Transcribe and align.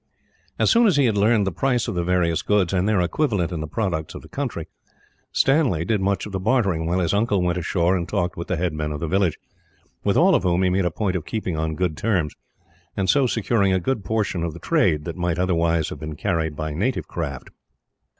As 0.57 0.71
soon 0.71 0.87
as 0.87 0.97
he 0.97 1.05
had 1.05 1.15
learned 1.15 1.45
the 1.45 1.51
price 1.51 1.87
of 1.87 1.93
the 1.93 2.03
various 2.03 2.41
goods, 2.41 2.73
and 2.73 2.89
their 2.89 3.01
equivalent 3.01 3.51
in 3.51 3.61
the 3.61 3.67
products 3.67 4.15
of 4.15 4.23
the 4.23 4.27
country, 4.27 4.67
Stanley 5.31 5.85
did 5.85 6.01
much 6.01 6.25
of 6.25 6.31
the 6.31 6.39
bartering; 6.39 6.87
while 6.87 6.97
his 6.97 7.13
uncle 7.13 7.43
went 7.43 7.59
ashore 7.59 7.95
and 7.95 8.09
talked 8.09 8.35
with 8.35 8.47
the 8.47 8.55
head 8.57 8.73
men 8.73 8.91
of 8.91 8.99
the 8.99 9.07
village, 9.07 9.37
with 10.03 10.17
all 10.17 10.33
of 10.33 10.41
whom 10.41 10.63
he 10.63 10.71
made 10.71 10.85
a 10.85 10.89
point 10.89 11.15
of 11.15 11.23
keeping 11.23 11.55
on 11.55 11.75
good 11.75 11.95
terms, 11.95 12.33
and 12.97 13.11
so 13.11 13.27
securing 13.27 13.71
a 13.73 13.79
great 13.79 14.03
portion 14.03 14.43
of 14.43 14.53
the 14.53 14.59
trade 14.59 15.05
that 15.05 15.17
might, 15.17 15.37
otherwise, 15.37 15.89
have 15.89 15.99
been 15.99 16.15
carried 16.15 16.55
by 16.55 16.73
native 16.73 17.07
craft. 17.07 17.51